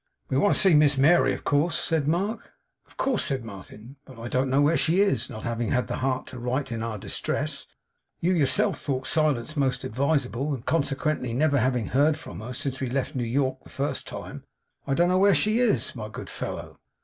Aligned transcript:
'We 0.29 0.37
want 0.39 0.55
to 0.55 0.59
see 0.59 0.73
Miss 0.73 0.97
Mary, 0.97 1.31
of 1.31 1.43
course,' 1.43 1.77
said 1.79 2.07
Mark. 2.07 2.53
'Of 2.87 2.97
course,' 2.97 3.25
said 3.25 3.45
Martin. 3.45 3.97
'But 4.03 4.17
I 4.19 4.29
don't 4.29 4.49
know 4.49 4.59
where 4.63 4.75
she 4.75 4.99
is. 4.99 5.29
Not 5.29 5.43
having 5.43 5.69
had 5.69 5.85
the 5.85 5.97
heart 5.97 6.25
to 6.29 6.39
write 6.39 6.71
in 6.71 6.81
our 6.81 6.97
distress 6.97 7.67
you 8.19 8.33
yourself 8.33 8.81
thought 8.81 9.05
silence 9.05 9.55
most 9.55 9.83
advisable 9.83 10.55
and 10.55 10.65
consequently, 10.65 11.35
never 11.35 11.59
having 11.59 11.85
heard 11.89 12.17
from 12.17 12.39
her 12.39 12.51
since 12.53 12.81
we 12.81 12.87
left 12.87 13.13
New 13.13 13.23
York 13.23 13.61
the 13.63 13.69
first 13.69 14.07
time, 14.07 14.43
I 14.87 14.95
don't 14.95 15.09
know 15.09 15.19
where 15.19 15.35
she 15.35 15.59
is, 15.59 15.95
my 15.95 16.09
good 16.09 16.31
fellow. 16.31 16.79